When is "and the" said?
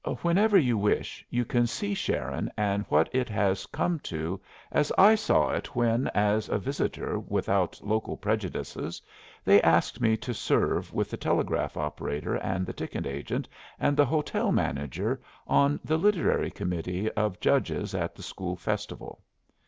12.37-12.73, 13.79-14.05